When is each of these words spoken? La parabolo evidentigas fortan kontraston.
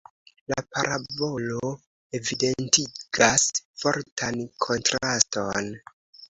La 0.51 0.61
parabolo 0.75 1.59
evidentigas 2.19 3.45
fortan 3.83 4.41
kontraston. 4.69 5.71